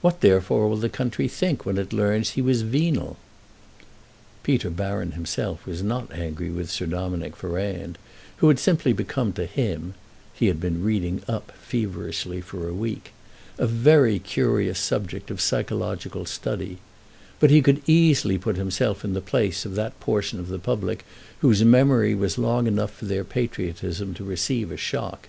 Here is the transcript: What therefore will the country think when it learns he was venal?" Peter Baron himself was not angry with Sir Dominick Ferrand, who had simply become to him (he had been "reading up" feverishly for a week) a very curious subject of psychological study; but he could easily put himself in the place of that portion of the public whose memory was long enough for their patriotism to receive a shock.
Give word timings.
What 0.00 0.20
therefore 0.20 0.66
will 0.68 0.78
the 0.78 0.88
country 0.88 1.28
think 1.28 1.64
when 1.64 1.78
it 1.78 1.92
learns 1.92 2.30
he 2.30 2.42
was 2.42 2.62
venal?" 2.62 3.16
Peter 4.42 4.68
Baron 4.68 5.12
himself 5.12 5.64
was 5.64 5.80
not 5.80 6.12
angry 6.12 6.50
with 6.50 6.68
Sir 6.72 6.86
Dominick 6.86 7.36
Ferrand, 7.36 7.96
who 8.38 8.48
had 8.48 8.58
simply 8.58 8.92
become 8.92 9.32
to 9.34 9.46
him 9.46 9.94
(he 10.34 10.48
had 10.48 10.58
been 10.58 10.82
"reading 10.82 11.22
up" 11.28 11.52
feverishly 11.52 12.40
for 12.40 12.68
a 12.68 12.74
week) 12.74 13.12
a 13.58 13.66
very 13.68 14.18
curious 14.18 14.80
subject 14.80 15.30
of 15.30 15.40
psychological 15.40 16.26
study; 16.26 16.78
but 17.38 17.50
he 17.50 17.62
could 17.62 17.80
easily 17.88 18.38
put 18.38 18.56
himself 18.56 19.04
in 19.04 19.12
the 19.12 19.20
place 19.20 19.64
of 19.64 19.76
that 19.76 20.00
portion 20.00 20.40
of 20.40 20.48
the 20.48 20.58
public 20.58 21.04
whose 21.42 21.62
memory 21.62 22.12
was 22.12 22.38
long 22.38 22.66
enough 22.66 22.90
for 22.92 23.04
their 23.04 23.22
patriotism 23.22 24.14
to 24.14 24.24
receive 24.24 24.72
a 24.72 24.76
shock. 24.76 25.28